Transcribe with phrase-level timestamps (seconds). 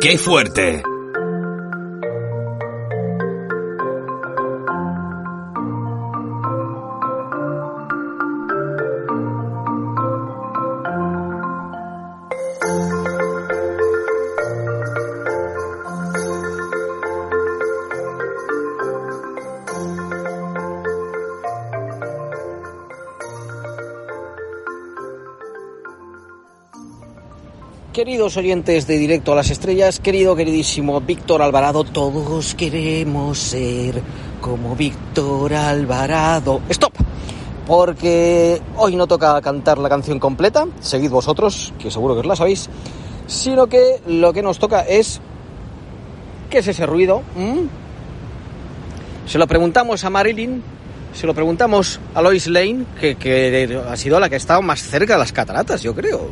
[0.00, 0.82] ¡Qué fuerte!
[27.92, 34.00] Queridos oyentes de Directo a las Estrellas, querido, queridísimo Víctor Alvarado, todos queremos ser
[34.40, 36.60] como Víctor Alvarado.
[36.68, 36.92] ¡Stop!
[37.66, 42.36] Porque hoy no toca cantar la canción completa, seguid vosotros, que seguro que os la
[42.36, 42.70] sabéis,
[43.26, 45.20] sino que lo que nos toca es...
[46.48, 47.22] ¿Qué es ese ruido?
[47.34, 47.66] ¿Mm?
[49.26, 50.62] Se lo preguntamos a Marilyn,
[51.12, 54.80] se lo preguntamos a Lois Lane, que, que ha sido la que ha estado más
[54.80, 56.30] cerca de las cataratas, yo creo.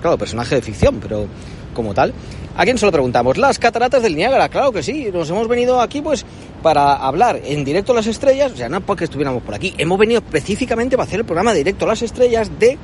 [0.00, 1.26] Claro, personaje de ficción, pero
[1.74, 2.12] como tal.
[2.56, 3.36] ¿A quién se lo preguntamos?
[3.36, 5.08] Las cataratas del Niágara, claro que sí.
[5.12, 6.24] Nos hemos venido aquí pues
[6.62, 9.98] para hablar en directo a las estrellas, o sea, no porque estuviéramos por aquí, hemos
[9.98, 12.78] venido específicamente para hacer el programa directo a las estrellas de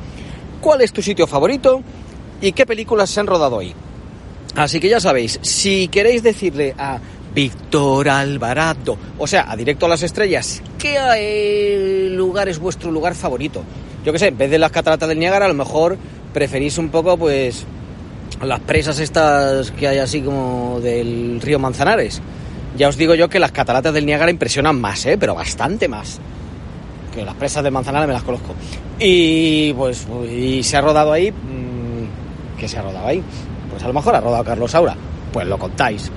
[0.60, 1.82] cuál es tu sitio favorito
[2.40, 3.74] y qué películas se han rodado ahí.
[4.54, 7.00] Así que ya sabéis, si queréis decirle a
[7.34, 13.62] Víctor Alvarado, o sea, a directo a las estrellas, ¿qué lugar es vuestro lugar favorito?
[14.04, 15.96] Yo qué sé, en vez de las cataratas del Niágara, a lo mejor
[16.32, 17.64] preferís un poco, pues,
[18.42, 22.20] las presas estas que hay así como del río Manzanares.
[22.76, 25.16] Ya os digo yo que las cataratas del Niágara impresionan más, ¿eh?
[25.18, 26.20] Pero bastante más.
[27.14, 28.54] Que las presas de Manzanares me las conozco.
[28.98, 31.30] Y pues, y se ha rodado ahí.
[31.30, 33.22] Mmm, ¿Qué se ha rodado ahí?
[33.70, 34.96] Pues a lo mejor ha rodado Carlos Saura.
[35.32, 36.10] Pues lo contáis.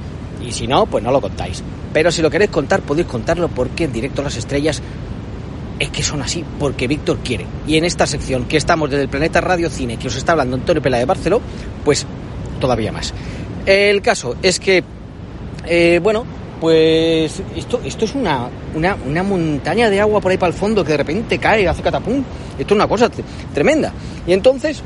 [0.46, 1.62] Y si no, pues no lo contáis.
[1.92, 4.82] Pero si lo queréis contar, podéis contarlo porque en directo a las estrellas
[5.80, 7.46] es que son así, porque Víctor quiere.
[7.68, 10.56] Y en esta sección que estamos desde el planeta Radio Cine, que os está hablando
[10.56, 11.42] Antonio Pela de Barceló,
[11.84, 12.06] pues
[12.60, 13.14] todavía más.
[13.66, 14.84] El caso es que,
[15.66, 16.26] eh, bueno,
[16.62, 20.84] pues esto, esto es una, una, una, montaña de agua por ahí para el fondo
[20.84, 22.24] que de repente cae y hace catapum.
[22.58, 23.10] Esto es una cosa
[23.54, 23.92] tremenda.
[24.26, 24.82] Y entonces,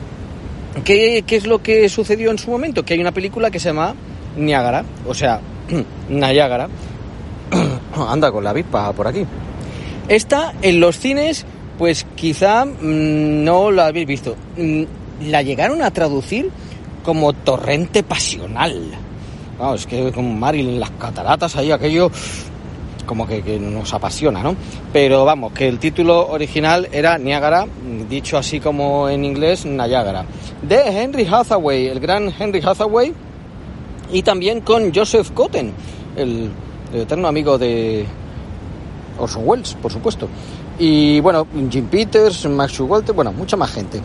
[0.83, 2.83] ¿qué, ¿qué es lo que sucedió en su momento?
[2.83, 3.93] Que hay una película que se llama
[4.37, 5.41] Niágara, o sea,
[6.09, 6.67] Nayágara.
[7.95, 9.25] Anda con la avispa por aquí.
[10.09, 11.45] Esta en los cines,
[11.77, 14.35] pues quizá mmm, no la habéis visto.
[14.57, 14.83] Mm,
[15.29, 16.49] la llegaron a traducir
[17.03, 18.91] como torrente pasional.
[19.59, 22.09] Vamos, es que con Marilyn las cataratas ahí aquello
[23.05, 24.55] como que, nos apasiona, ¿no?
[24.93, 27.65] Pero vamos, que el título original era Niágara,
[28.07, 30.25] dicho así como en inglés, Niagara.
[30.61, 33.11] De Henry Hathaway, el gran Henry Hathaway,
[34.11, 35.73] y también con Joseph Cotten,
[36.15, 36.51] el
[36.93, 38.05] eterno amigo de,
[39.19, 40.27] Orson Welles, por supuesto.
[40.77, 44.01] Y bueno, Jim Peters, Max Walter, bueno, mucha más gente.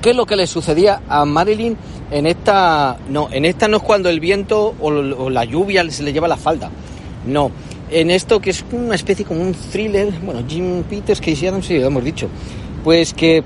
[0.00, 1.76] ¿Qué es lo que le sucedía a Marilyn
[2.10, 2.98] en esta?
[3.08, 6.36] No, en esta no es cuando el viento o, la lluvia se le lleva la
[6.36, 6.70] falda.
[7.26, 7.50] No,
[7.90, 11.78] en esto que es una especie como un thriller, bueno, Jim Peters, que sí, sí,
[11.78, 12.28] lo hemos dicho,
[12.82, 13.42] pues que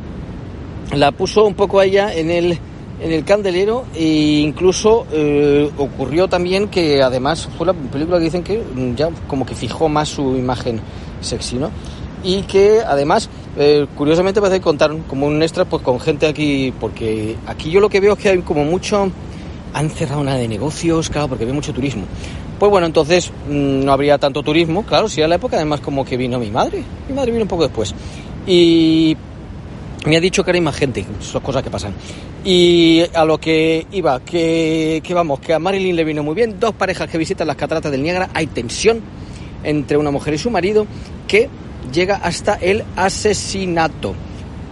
[0.96, 2.58] la puso un poco allá en el,
[3.00, 8.42] en el candelero e incluso eh, ocurrió también que además fue la película que dicen
[8.42, 8.62] que
[8.96, 10.80] ya como que fijó más su imagen
[11.20, 11.70] sexy, ¿no?
[12.24, 16.72] Y que además, eh, curiosamente parece que contaron como un extra pues con gente aquí,
[16.80, 19.10] porque aquí yo lo que veo es que hay como mucho,
[19.72, 22.04] han cerrado una de negocios, claro, porque hay mucho turismo.
[22.58, 26.04] Pues bueno, entonces mmm, no habría tanto turismo, claro, si era la época, además como
[26.04, 27.94] que vino mi madre, mi madre vino un poco después.
[28.46, 29.16] Y
[30.06, 31.92] me ha dicho que hay más gente, son cosas que pasan.
[32.44, 36.58] Y a lo que iba, que, que, vamos, que a Marilyn le vino muy bien,
[36.60, 39.00] dos parejas que visitan las cataratas del Niágara, hay tensión
[39.64, 40.86] entre una mujer y su marido
[41.26, 41.48] que
[41.92, 44.14] llega hasta el asesinato.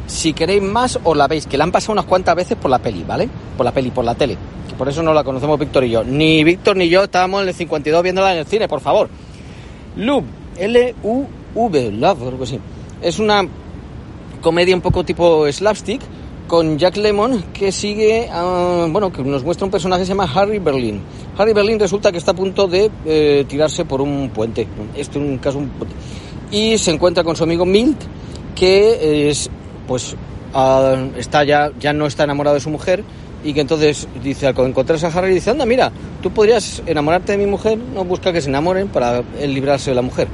[0.07, 2.79] Si queréis más, os la veis, que la han pasado unas cuantas veces por la
[2.79, 3.29] peli, ¿vale?
[3.57, 4.37] Por la peli, por la tele.
[4.79, 6.05] Por eso no la conocemos Víctor y yo.
[6.05, 9.09] Ni Víctor ni yo estábamos en el 52 viéndola en el cine, por favor.
[9.97, 10.25] Love,
[10.59, 12.61] L-U-V, Love, creo que sí.
[13.01, 13.47] Es una
[14.47, 16.01] comedia un poco tipo slapstick,
[16.47, 20.31] con Jack Lemon que sigue, ah, bueno, que nos muestra un personaje que se llama
[20.33, 21.03] Harry Berlin.
[21.37, 24.69] Harry Berlin resulta que está a punto de eh, tirarse por un puente.
[24.95, 25.73] Este es un caso un.
[26.53, 28.01] Y se encuentra con su amigo Milt,
[28.55, 29.51] que es,
[29.89, 30.15] pues,
[30.55, 33.03] ah, está ya, ya no está enamorado de su mujer
[33.43, 35.93] y que entonces dice al encontrarse a Harry dice anda mira
[36.23, 39.95] tú podrías enamorarte de mi mujer no busca que se enamoren para él librarse de
[39.95, 40.27] la mujer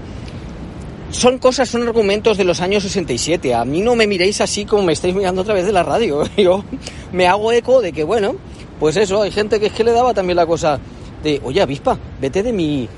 [1.13, 3.55] son cosas, son argumentos de los años 67.
[3.55, 6.25] A mí no me miréis así como me estáis mirando otra vez de la radio.
[6.37, 6.65] Yo
[7.13, 8.35] me hago eco de que, bueno,
[8.81, 10.81] pues eso, hay gente que es que le daba también la cosa
[11.23, 12.89] de, oye, avispa, vete de mi,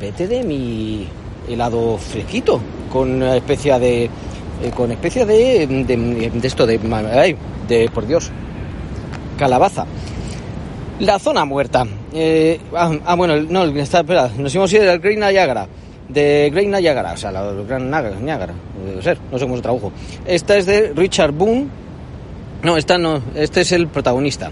[0.00, 1.06] vete de mi
[1.48, 2.60] helado fresquito,
[2.90, 4.10] con especie de, eh,
[4.74, 6.80] con especie de, de, esto, de,
[7.12, 7.36] ay,
[7.68, 8.30] de, por Dios,
[9.36, 9.84] calabaza.
[11.00, 11.84] La zona muerta.
[12.12, 15.66] Eh, ah, ah, bueno, no, está, espera, nos hemos ido al Green Niagara
[16.08, 18.52] de Great Niagara, o sea, la Gran Niagara,
[18.84, 19.92] debe ser, no sé cómo se tradujo.
[20.26, 21.66] Esta es de Richard Boone,
[22.62, 24.50] no, esta no, este es el protagonista,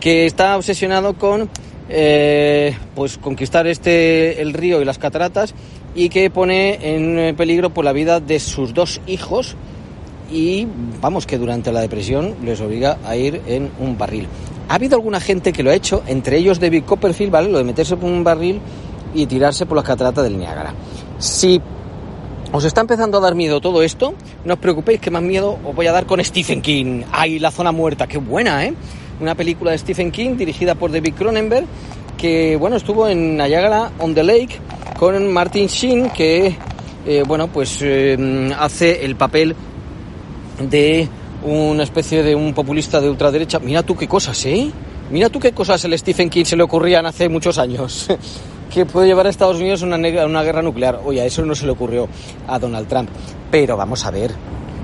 [0.00, 1.48] que está obsesionado con
[1.88, 5.54] eh, pues conquistar este el río y las cataratas
[5.94, 9.56] y que pone en peligro por la vida de sus dos hijos
[10.32, 10.66] y
[11.00, 14.26] vamos que durante la depresión les obliga a ir en un barril.
[14.68, 17.50] Ha habido alguna gente que lo ha hecho, entre ellos David Copperfield, ¿vale?
[17.50, 18.60] Lo de meterse por un barril
[19.14, 20.74] y tirarse por las cataratas del Niágara.
[21.18, 21.60] Si
[22.52, 24.14] os está empezando a dar miedo todo esto,
[24.44, 27.02] no os preocupéis que más miedo os voy a dar con Stephen King.
[27.10, 28.06] ¡Ay, La Zona Muerta!
[28.06, 28.74] ¡Qué buena, eh!
[29.20, 31.66] Una película de Stephen King dirigida por David Cronenberg
[32.16, 34.58] que, bueno, estuvo en Niagara on the Lake
[34.98, 36.56] con Martin Sheen que,
[37.06, 39.54] eh, bueno, pues eh, hace el papel
[40.70, 41.08] de
[41.42, 43.58] una especie de un populista de ultraderecha.
[43.58, 44.70] Mira tú qué cosas, ¿eh?
[45.10, 48.08] Mira tú qué cosas el Stephen King se le ocurrían hace muchos años.
[48.74, 51.00] que puede llevar a Estados Unidos a una, una guerra nuclear.
[51.04, 52.08] Oye, eso no se le ocurrió
[52.48, 53.08] a Donald Trump.
[53.50, 54.32] Pero vamos a ver,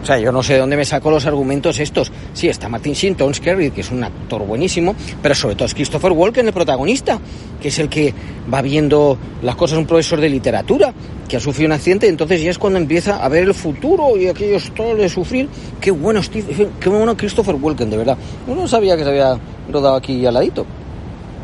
[0.00, 2.12] o sea, yo no sé de dónde me saco los argumentos estos.
[2.32, 6.12] Sí, está Martin Sheen, Tom que es un actor buenísimo, pero sobre todo es Christopher
[6.12, 7.18] Walken, el protagonista,
[7.60, 8.14] que es el que
[8.52, 10.94] va viendo las cosas, un profesor de literatura,
[11.28, 14.16] que ha sufrido un accidente, y entonces ya es cuando empieza a ver el futuro
[14.16, 15.48] y aquellos todo de sufrir.
[15.80, 18.16] Qué bueno, Steve, qué bueno Christopher Walken, de verdad.
[18.46, 19.36] Uno no sabía que se había
[19.70, 20.64] rodado aquí al ladito.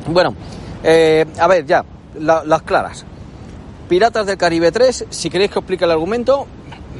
[0.08, 0.34] Bueno,
[0.82, 1.84] eh, a ver, ya,
[2.20, 3.04] las claras.
[3.88, 6.46] Piratas del Caribe 3, si queréis que explique el argumento,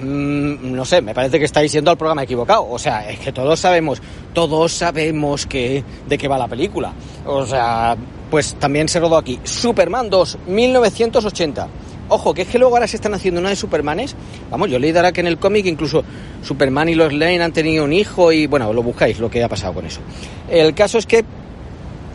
[0.00, 2.68] mm, no sé, me parece que estáis yendo al programa equivocado.
[2.68, 4.00] O sea, es que todos sabemos,
[4.32, 6.92] todos sabemos que, de qué va la película.
[7.24, 7.96] O sea,
[8.30, 9.40] pues también se rodó aquí.
[9.42, 11.68] Superman 2, 1980.
[12.08, 14.14] Ojo, que es que luego ahora se están haciendo una de Supermanes.
[14.48, 16.04] Vamos, yo leí dará que en el cómic incluso
[16.42, 19.48] Superman y los Lane han tenido un hijo y bueno, lo buscáis lo que ha
[19.48, 20.00] pasado con eso.
[20.48, 21.24] El caso es que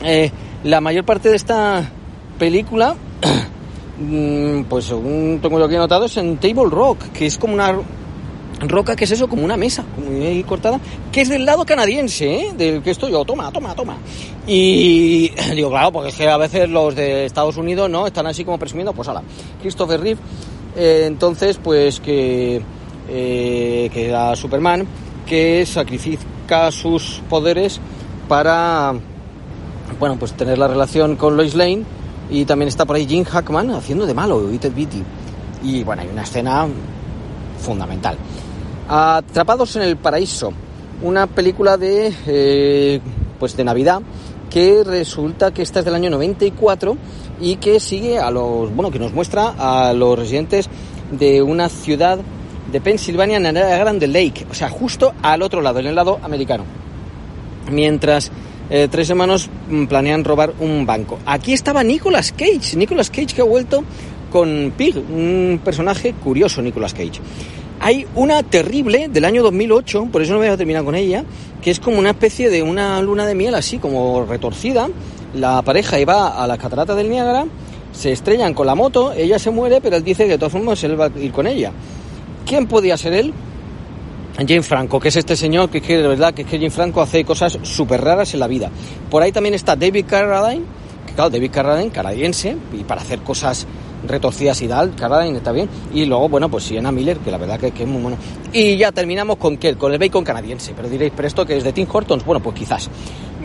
[0.02, 0.32] eh,
[0.64, 1.90] la mayor parte de esta
[2.42, 2.96] película,
[4.00, 7.78] mm, pues según tengo yo aquí anotado, es en Table Rock, que es como una
[8.62, 9.28] roca, que es eso?
[9.28, 10.80] Como una mesa, muy cortada,
[11.12, 12.54] que es del lado canadiense, ¿eh?
[12.58, 13.96] Del que estoy yo, toma, toma, toma.
[14.48, 18.08] Y digo, claro, porque es que a veces los de Estados Unidos, ¿no?
[18.08, 19.22] Están así como presumiendo, pues ala,
[19.62, 20.20] Christopher Reeve,
[20.76, 22.60] eh, entonces, pues que,
[23.08, 24.88] eh, que era Superman,
[25.28, 27.80] que sacrifica sus poderes
[28.28, 28.96] para,
[30.00, 32.01] bueno, pues tener la relación con Lois Lane
[32.32, 35.04] y también está por ahí Jim Hackman haciendo de malo, It Beatty.
[35.64, 36.66] Y bueno, hay una escena
[37.60, 38.18] fundamental.
[38.88, 40.52] Atrapados en el Paraíso,
[41.04, 43.02] una película de, eh,
[43.38, 44.02] pues de Navidad
[44.50, 46.98] que resulta que esta es del año 94
[47.40, 50.70] y que sigue a los, bueno, que nos muestra a los residentes
[51.12, 52.20] de una ciudad
[52.72, 56.20] de Pensilvania, en la Grande Lake, o sea, justo al otro lado, en el lado
[56.22, 56.64] americano.
[57.72, 58.32] Mientras
[58.72, 61.20] eh, tres hermanos mm, planean robar un banco.
[61.26, 63.84] Aquí estaba Nicolas Cage, Nicolas Cage que ha vuelto
[64.32, 67.20] con Pig, un personaje curioso, Nicolas Cage.
[67.82, 71.26] Hay una terrible del año 2008, por eso no voy a terminar con ella,
[71.62, 74.88] que es como una especie de una luna de miel así como retorcida.
[75.36, 77.46] La pareja iba a la catarata del Niágara,
[77.92, 80.82] se estrellan con la moto, ella se muere, pero él dice que de todas formas
[80.86, 81.74] él va a ir con ella.
[82.46, 83.34] ¿Quién podía ser él?
[84.48, 87.24] Jane Franco, que es este señor que, que de verdad que, que Jane Franco hace
[87.24, 88.70] cosas súper raras en la vida.
[89.10, 90.66] Por ahí también está David Carradine,
[91.06, 93.68] que claro, David Carradine, canadiense, y para hacer cosas
[94.08, 95.70] retorcidas y tal, Carradine está bien.
[95.94, 98.18] Y luego, bueno, pues Sienna Miller, que la verdad que, es muy bueno.
[98.54, 100.74] Y ya terminamos con qué, con el bacon canadiense.
[100.76, 102.26] Pero diréis, ¿pero esto que es de Tim Hortons?
[102.26, 102.90] Bueno, pues quizás.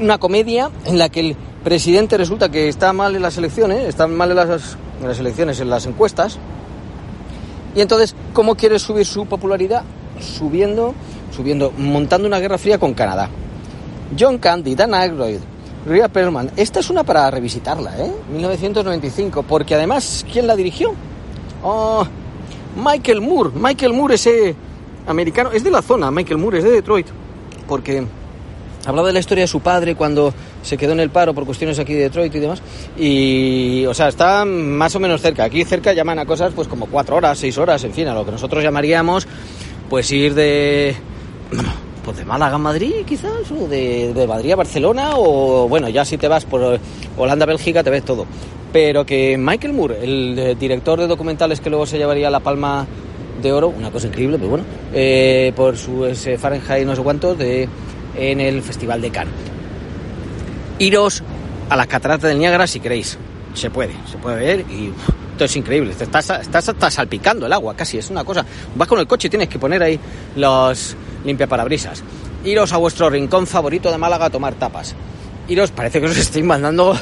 [0.00, 4.06] Una comedia en la que el presidente resulta que está mal en las elecciones, está
[4.06, 6.38] mal en las elecciones, en las encuestas.
[7.74, 9.82] Y entonces, ¿cómo quiere subir su popularidad?
[10.20, 10.94] Subiendo,
[11.34, 13.28] subiendo, montando una guerra fría con Canadá.
[14.18, 15.38] John Candy, Dan Aykroyd,
[15.86, 16.50] Rhea Perlman.
[16.56, 18.12] Esta es una para revisitarla, ¿eh?
[18.32, 20.94] 1995, porque además, ¿quién la dirigió?
[21.62, 22.06] Oh,
[22.76, 23.50] Michael Moore.
[23.54, 24.54] Michael Moore, ese
[25.06, 27.06] americano, es de la zona, Michael Moore, es de Detroit,
[27.68, 28.04] porque
[28.84, 30.32] hablaba de la historia de su padre cuando
[30.62, 32.62] se quedó en el paro por cuestiones aquí de Detroit y demás.
[32.96, 35.44] Y, o sea, está más o menos cerca.
[35.44, 38.24] Aquí cerca llaman a cosas pues como cuatro horas, seis horas, en fin, a lo
[38.24, 39.26] que nosotros llamaríamos
[39.88, 40.96] pues ir de...
[42.04, 46.04] Pues de Málaga a Madrid, quizás, o de, de Madrid a Barcelona, o bueno, ya
[46.04, 46.78] si te vas por
[47.16, 48.26] Holanda, Bélgica, te ves todo.
[48.72, 52.86] Pero que Michael Moore, el director de documentales que luego se llevaría la palma
[53.42, 57.36] de oro, una cosa increíble, pero bueno, eh, por su ese Fahrenheit no sé cuántos,
[57.38, 57.68] de
[58.16, 59.34] en el Festival de Cannes.
[60.78, 61.22] Iros
[61.68, 63.18] a las cataratas del Niágara si queréis.
[63.54, 64.92] Se puede, se puede ver y
[65.36, 65.92] esto es increíble.
[65.92, 67.98] Estás, estás hasta salpicando el agua, casi.
[67.98, 68.42] Es una cosa.
[68.74, 70.00] Vas con el coche y tienes que poner ahí
[70.34, 72.02] los limpiaparabrisas.
[72.42, 74.94] Iros a vuestro rincón favorito de Málaga a tomar tapas.
[75.48, 76.98] Iros, parece que os estoy mandando.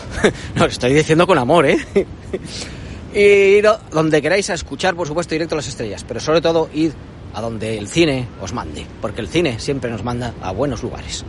[0.56, 1.78] no, os estoy diciendo con amor, ¿eh?
[3.14, 6.04] y ir donde queráis a escuchar, por supuesto, directo las estrellas.
[6.06, 6.90] Pero sobre todo, id
[7.34, 11.24] a donde el cine os mande, porque el cine siempre nos manda a buenos lugares.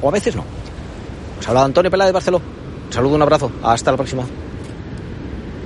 [0.00, 0.44] O a veces no.
[1.38, 2.38] Os ha hablado Antonio Peláez de Barceló.
[2.86, 3.52] Un saludo, un abrazo.
[3.62, 4.24] Hasta la próxima.